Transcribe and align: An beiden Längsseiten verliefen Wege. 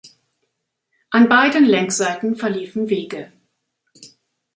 An 1.11 1.29
beiden 1.29 1.63
Längsseiten 1.63 2.35
verliefen 2.35 2.89
Wege. 2.89 3.31